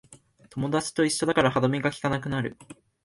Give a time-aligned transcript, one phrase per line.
[0.49, 2.57] 友達と一緒だから歯止めがきかなくなる